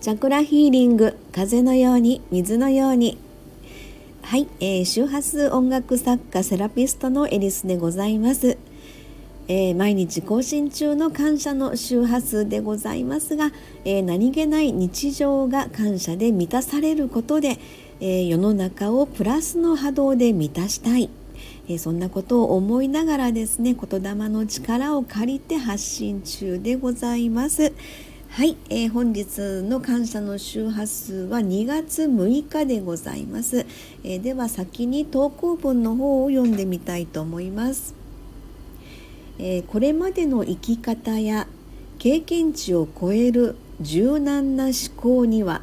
[0.00, 3.18] チャクラヒーリング風のように水のように。
[4.22, 8.58] はい、えー、周波数音楽作家セラピストのエリスでございます、
[9.46, 13.52] えー、毎日更新中の感謝の周波数でございますが、
[13.84, 17.58] えー、何気ない日常が感謝で満たされることで、
[18.00, 21.08] え世の中をプラスの波動で満たしたい。
[21.68, 27.72] えそんなことを思いながらですね言霊の力を借りて発信中でございます。
[28.36, 33.64] はい、えー、本日の感謝の周波数は2月6日でございます、
[34.04, 37.94] えー、では先に投稿文の方を読んでみたいと思います、
[39.38, 41.46] えー、これまでの生き方や
[41.98, 45.62] 経験値を超える柔軟な思考には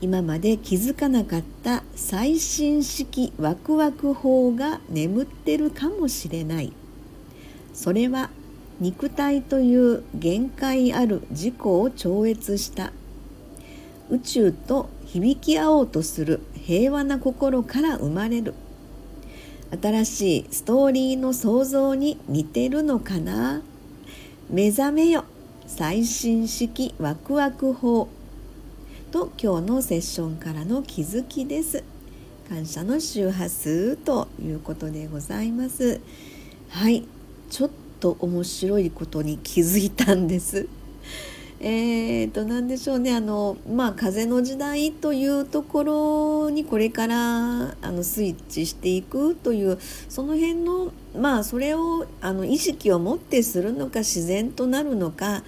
[0.00, 6.72] 今まで気づかなかった最新式ワクワク法が眠ってるかもしれない。
[7.72, 8.30] それは
[8.80, 12.92] 肉体という限界ある自己を超越した。
[14.10, 18.54] 宇宙と響き合おうとする平和な心から生まれる。
[19.82, 23.62] 新しいストーリーの創造に似てるのかな？
[24.48, 25.24] 目覚めよ。
[25.66, 28.08] 最新式ワクワク法。
[29.10, 31.82] と今日のセッションからの気づきです。
[32.48, 36.00] 感謝の周波数ということでございます。
[36.68, 37.04] はい。
[37.50, 40.68] ちょっと面白いことに気づいたんです。
[41.60, 47.16] えーと何でしょうねあのまあ風の時代というところにこれから
[47.80, 55.44] あのスイッチしていくというその辺のまあそれをあの意識を持ってするのか自然となるのか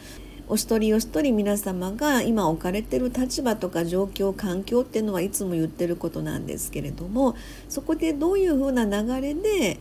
[0.50, 7.36] お一人お一人皆様が今置かれてる立場とか状況環境っていうのはいつも言ってることなんですけれども
[7.68, 9.78] そこでどういうふうな流れで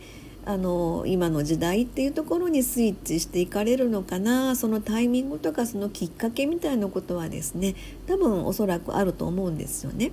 [0.48, 7.74] あの今の時代っていうところにスイッチしていかれるのかなそのタイミングとかそのきっかけみたいなことはですね
[8.06, 10.10] 多分おそらくあると思うんですよね。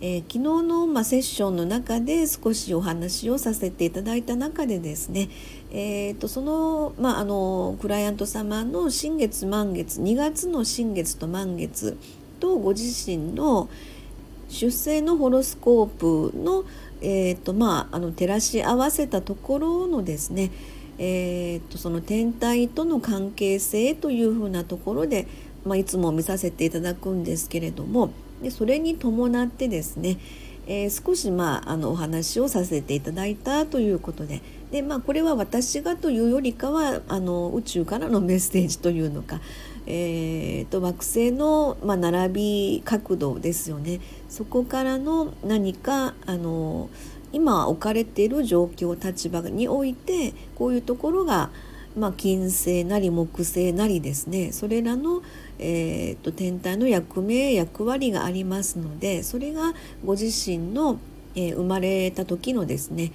[0.00, 5.28] えー、昨日の、まあ、セッションの中で少しお話をさせていただいた中でですね、
[5.70, 11.96] えーと、その,、まあ、あのクライアント様の新月満月2月の新月と満月
[12.40, 13.68] とご自身の
[14.50, 16.64] 出生のホロスコープの
[17.02, 20.50] えーとまあ、あの照らし合わせたところのですね、
[20.98, 25.26] えーと、その天体との関係性というふうなところで、
[25.64, 28.12] まあ、いつも見させていただくんですけれども
[28.42, 30.18] でそれに伴ってですね、
[30.66, 39.40] えー、少し、まあ、あのお話をさせていただいたということでで、まあ、これは私がというよりかはあの宇宙からのメッセージというのか、
[39.92, 42.34] えーと、惑星の、まあ、並
[42.78, 44.00] び角度ですよね。
[44.28, 46.88] そこからの何かあの
[47.32, 51.50] 今置かれている状況立場においてこういうところが、
[51.96, 54.52] まあ、金星なり木星なりですね。
[54.52, 55.22] それらの、
[55.58, 59.74] えーと、天体の役目役割がありますのでそれが
[60.04, 61.00] ご自身の、
[61.34, 63.10] えー、生まれた時のですね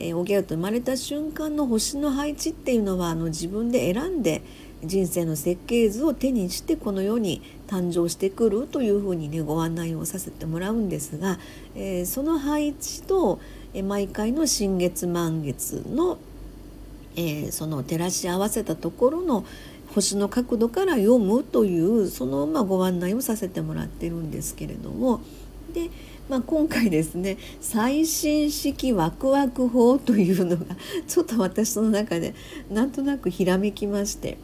[0.00, 4.42] えー、おぎゃと生まれた瞬間の星の配置っていうのはあの自分で選んで
[4.84, 11.38] 人生の設計図を手にしてこの世に誕生してくるというふうにねご案内をさせてもらうんですが、
[11.74, 13.40] えー、その配置と、
[13.74, 16.18] えー、毎回の新月満月の、
[17.16, 19.44] えー、その照らし合わせたところの
[19.94, 25.20] 星の角度から読むというその、まあ、ご案内をさせてもらってるんですけれども
[25.72, 25.90] で、
[26.28, 32.34] まあ、今回ですね最新式ワクワク法というのがちょっと私の中で
[32.70, 34.38] なんとなくひらめきまして。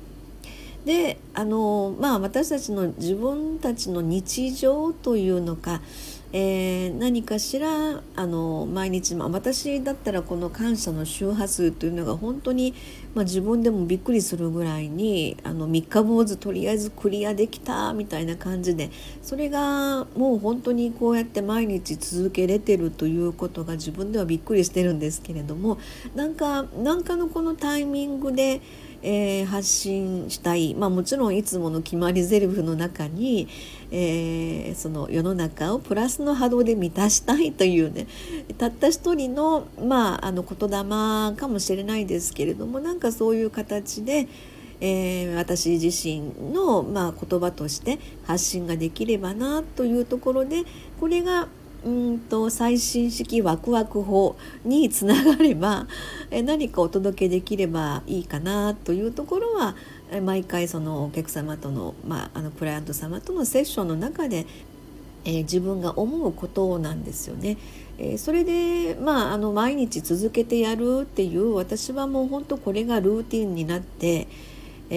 [0.85, 5.81] であのまあ私たちの自分たちの日常というのか、
[6.33, 12.75] えー、何かしらあの毎日、まあ、私だったらこの感謝の周波数というのが本当に、
[13.15, 18.91] まあ、自分でもびっくりするぐらいにあの三日坊主とりあえずクリアできたみたいな感じで
[19.23, 25.79] それがもう本当にこうやって毎日続けれてるということが自分ではびっくりしてるんですけれども
[26.15, 28.61] なんかなんかのこのタイミングで
[29.07, 33.49] えー、発信したい、まあ、もちろんいつもの決まりゼリフの中に、
[33.91, 38.07] えー、その世の中をプラスの波動で満たしたいというね
[38.57, 44.27] たった一人の,、まあ、あの言霊かもしれないですけれどもなんかそういう形で、
[44.81, 50.63] えー、私自身の、まあ、言葉として発信ができればなというところで
[50.99, 51.49] これが
[51.85, 55.87] うんと最新式ワクワク法につながれば
[56.31, 59.77] え何かお届けできればいいかなというところは
[60.23, 64.47] 毎回そのお客様との,、まあ、あのクライアント様とのセッションの中で、
[65.25, 67.57] えー、自分が思うことなんですよね。
[67.99, 74.27] えー、それで、まあ、あの毎日続けてやるっていう私はもう本当これがルーティンになって、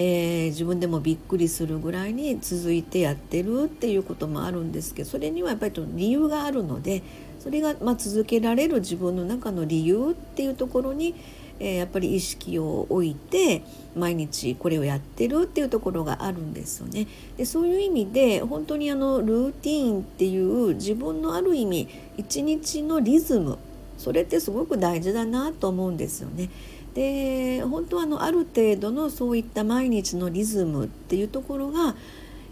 [0.00, 7.02] ー、自分でもびっくりするぐらいに続いてやってるっていうこともあるんですけどそれにはやっぱり理由があるので
[7.40, 11.16] それがま続けられる自分の中の理由っていうところに、
[11.58, 13.64] えー、やっぱり意識を置いて
[13.96, 17.08] 毎日これをやってるっていうところがあるんですよね。
[17.36, 23.58] でそういう意味で本当にあのルーティーンっていう自分のある意味一日のリズム
[23.96, 26.50] それってすごく大事だなと思うんですよね。
[26.98, 31.94] で本当はあのある程度のそういった毎日のリズムっていうところが、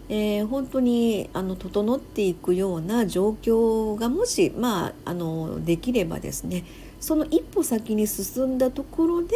[0.07, 6.63] えー、本当にあの整っていくような状況がもし、まあ、あのできればですね
[7.01, 9.35] その一歩先に進んだところで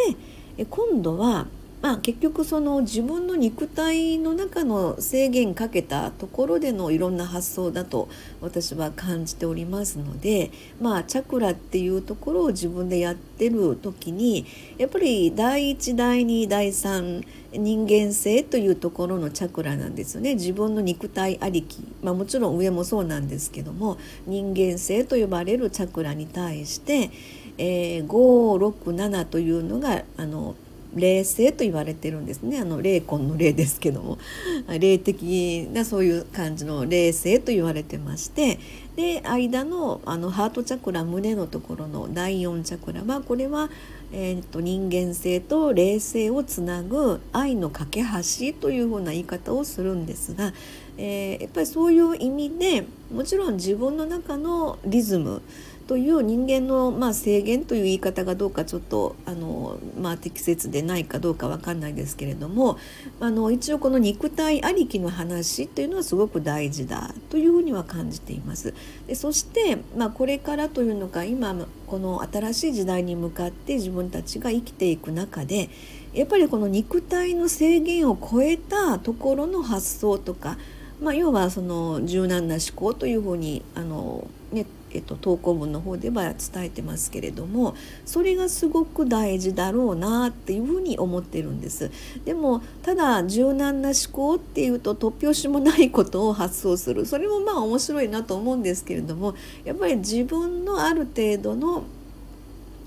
[0.70, 1.48] 今度は
[1.82, 8.08] まあ、結局その自分の肉体の中の制限かけたところでのいろんな発想だと
[8.40, 14.46] 私は感じておりますので、まあ、チャクラっていうところを自分でやってる時に
[14.78, 20.36] やっぱり第1第2第3人間性というところのチャクラなんですよね。
[20.36, 23.98] 自分の肉体ありき、まあ、もちろん上もそうなんですけども
[24.28, 27.10] 人間性と呼ばれるチャクラに対して、
[27.58, 30.56] えー、567というのがあの
[30.94, 32.60] 霊性と言われてるんですね。
[32.60, 34.18] あの霊魂の霊ですけども。
[34.80, 38.60] 霊的なそういう感じの霊性と言われてまして。
[38.96, 43.70] で間のあのハートチャクラ胸のところの第4チャクラはこれは、
[44.12, 50.52] えーと、人間性と霊性をつなぐ愛の架け橋というふうな言い方をするんですが、
[50.98, 55.42] えー、やっぱりそういう意味でもちろん自分の中のリズム
[55.88, 62.78] という人間の、まあ、制限という言い方がどうかちょっとあの、まあ、適切でないかどうか分かんないですけれども
[63.20, 68.74] あの一応この肉体ありきの話というのはすごく大事だというふうには感じています。
[69.08, 71.56] でそして、まあ、これからというのか今
[71.88, 75.70] この新しい時代に向かって自分たちが生きていく中で
[76.14, 80.58] やっぱりこの肉体の制限を超えたところの発想とか、
[81.02, 91.92] まあ、要はその柔軟な思考というふうにあの、ね、えっと、投稿文の方では伝えてますけれどもそれがすごく大事だろうなっていうふうに思ってるんです。
[92.26, 97.06] でもただ柔軟な思考っていうと突拍子もないことを発想する。
[97.06, 101.84] それもまあ面白いなと思うんですけれどもやっぱり自分のある程度の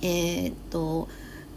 [0.03, 1.09] えー、っと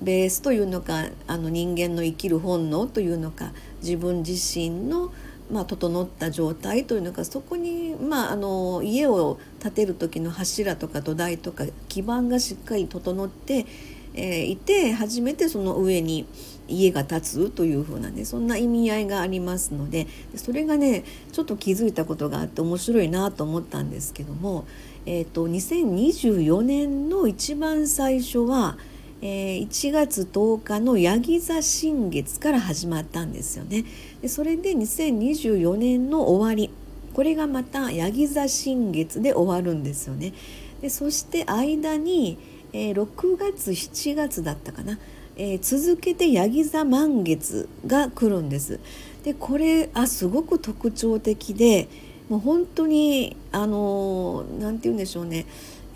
[0.02, 3.52] ベースというのかあの人間の生きる本能というのか
[3.82, 5.12] 自分自身の
[5.52, 13.66] まあ、整った状態というのかそこに、まあ、あの家を建てる時の柱とか土台とか基盤がしっかり整って、
[14.14, 16.26] え、いて初めてその上に
[16.68, 24.66] 家が建つというふうなねそんな意味合いがありますのでそれがねちょっと気づいたことがあって面白いなと思ったんですけども、
[25.06, 28.78] えーと、2024年の一番最初は
[29.22, 33.84] 「えー、1月10日のヤギ座新月から始まったんですよね。
[34.22, 36.72] でそれで2024年の終わり
[37.18, 40.34] これがまたヤギ座新月で終わるんですよね。
[40.82, 42.38] でそして間に、
[42.74, 45.00] えー、6月7月だったかな、
[45.36, 48.80] えー、続けてヤギ座満月が来るんです。
[49.24, 51.90] でこれあすごく特徴的で
[52.30, 55.48] もう本当にあの何て言うんでしょうね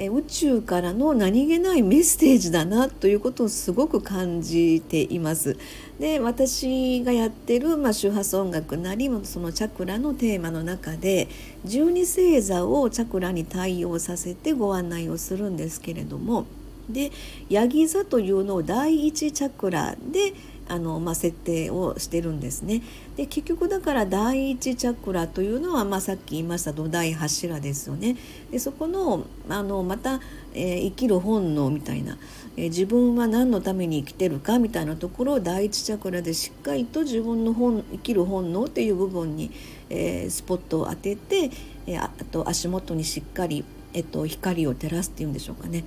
[0.04, 5.58] え宇宙からの何気ないメッセージだなということをすごく感じています。
[6.00, 11.28] で私がやってる、まあ、周波数音楽なりそのチャクラのテーマの中で
[11.68, 16.48] 12星座をチャクラに対応させてご案内をするんですけれども
[16.90, 17.12] で
[17.50, 20.34] ヤギ座というのを第一チャクラで
[20.72, 22.82] あの、まあ、設定をしてるんですね。
[23.18, 28.16] で結局だから第一チャクラというのは、まあ、さっき言いました土台柱ですよね。
[28.52, 30.22] でそこのあのまた、
[30.54, 32.18] えー、生きる本能みたいな、
[32.56, 39.52] えー、自分は何のために生きてるかみたいなところを第一チャクラでしっかりと自分の本生きる本能っていう部分に、
[39.90, 41.52] えー、スポットを当てて、
[41.86, 45.84] えあと足元にしっかり、えっと、光を照らすっていうんでしょうかね。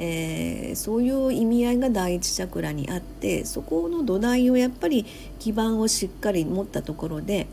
[0.00, 5.04] えー、そういう意味合いが第一チャクラにあってそこの土台をやっぱり
[5.40, 7.48] 基盤をしっかり持ったところで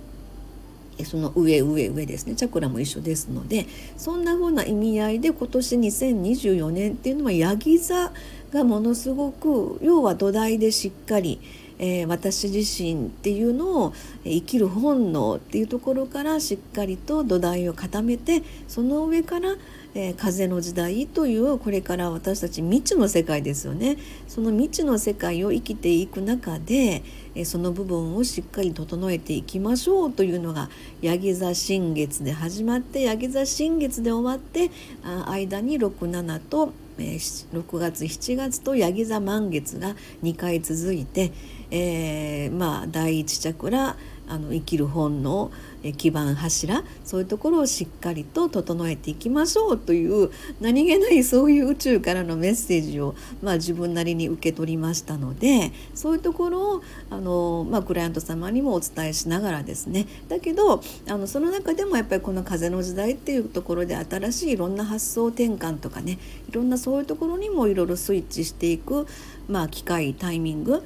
[1.04, 3.66] その上上上ですねチャクラも一緒ですので
[3.98, 8.14] そんな風な意味合いで今年2024年っていうのはヤギ座
[8.52, 11.42] がものすごく要は土台でしっかり、
[11.80, 19.56] えー、私自身っていうのを生きる本能っていうところからしっかりと土台を固めてその上から
[19.98, 23.98] えー、風の時代というこれから私たち未知の世界ですよね。
[24.28, 27.02] その未知の世界を生きていく中で、
[27.34, 30.70] えー、その部分をしっかり整えていきましょうというのが
[31.02, 34.70] ヤギ座新月で始まってヤギ座新月で終わって
[35.04, 41.32] あ間に67と、え、6月7月とヤギ座満月が2回続いて、
[41.72, 43.96] えー、まあ第一チャクラ
[44.28, 45.52] あの生きる本の
[45.94, 60.08] 基盤柱そういうところをしっかりと整えていきましょうという何気ないそういう宇宙からのメッセージを、まあ、自分なりに受け取りましたのでそういうところをあの、まあ、クライアント様にもお伝えしながらですね。
[60.28, 66.18] だけどあのその中でもやっぱりこの風の時代っていうところで新しいいろんな発想転換とかね
[66.50, 69.08] いろんなそういうところにもいろいろスイッチしていく、
[69.48, 70.84] まあ、機会タイミング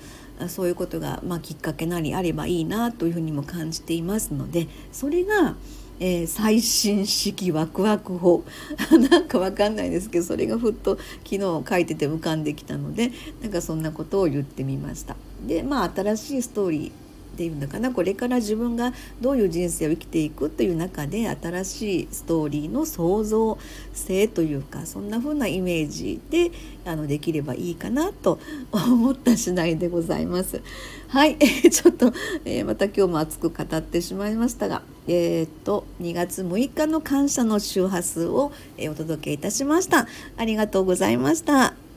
[0.47, 5.55] そういうことが、まあ、きっかけなりあればいいなというふうにも感じていますのでそれが、
[5.99, 8.43] えー、最新式ワクワク法
[9.09, 15.15] なんかわかんないですけどそれがふっと昨日書いてて浮かんできたのでなんかそんなことを言ってみました。
[15.45, 16.91] でまあ新しいストーリー
[17.39, 18.91] ていうのかなこれから自分が
[19.21, 23.57] どういう人生を生きていくという中で新しいストーリーの創造
[23.93, 26.51] 性というかそんな風なイメージで
[26.83, 28.39] あのできればいいかなと
[28.73, 30.61] 思った次第でございます。
[31.07, 31.37] はい、
[31.71, 32.11] ちょっと、
[32.43, 40.07] えー、また今日も熱く語ってしまいましたが、えー、っと2月6日の感謝の周波数を、え、お届けいたしました。
[40.35, 41.88] ありがとうございました。